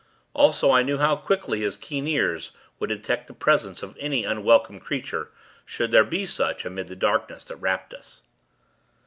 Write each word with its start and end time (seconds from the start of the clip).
Also, 0.33 0.71
I 0.71 0.81
knew 0.81 0.97
how 0.97 1.15
quickly 1.15 1.59
his 1.59 1.77
keen 1.77 2.07
ears 2.07 2.53
would 2.79 2.87
detect 2.87 3.27
the 3.27 3.35
presence 3.35 3.83
of 3.83 3.95
any 3.99 4.23
unwelcome 4.25 4.79
creature, 4.79 5.29
should 5.63 5.91
there 5.91 6.03
be 6.03 6.25
such, 6.25 6.65
amid 6.65 6.87
the 6.87 6.95
darkness 6.95 7.43
that 7.43 7.57
wrapped 7.57 7.93
us. 7.93 8.23